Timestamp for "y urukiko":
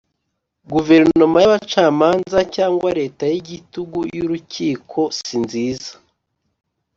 4.13-4.99